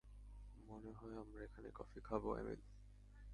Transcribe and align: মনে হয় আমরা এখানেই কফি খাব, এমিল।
মনে 0.67 0.91
হয় 0.91 1.15
আমরা 1.17 1.39
এখানেই 1.43 1.73
কফি 1.75 1.99
খাব, 2.03 2.23
এমিল। 2.39 2.61